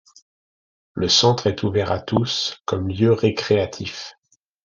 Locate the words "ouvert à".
1.61-1.99